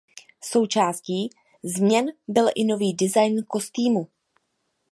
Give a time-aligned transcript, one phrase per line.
[0.43, 1.29] Součástí
[1.63, 4.07] změn byl i nový design kostýmu.